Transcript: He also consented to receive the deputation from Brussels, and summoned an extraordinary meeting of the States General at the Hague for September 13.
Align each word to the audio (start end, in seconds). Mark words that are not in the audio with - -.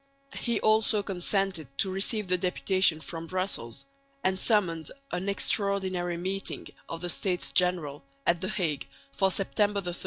He 0.33 0.59
also 0.61 1.03
consented 1.03 1.67
to 1.77 1.91
receive 1.91 2.27
the 2.27 2.35
deputation 2.39 3.01
from 3.01 3.27
Brussels, 3.27 3.85
and 4.23 4.39
summoned 4.39 4.89
an 5.11 5.29
extraordinary 5.29 6.17
meeting 6.17 6.69
of 6.89 7.01
the 7.01 7.09
States 7.11 7.51
General 7.51 8.03
at 8.25 8.41
the 8.41 8.49
Hague 8.49 8.87
for 9.11 9.29
September 9.29 9.79
13. 9.79 9.95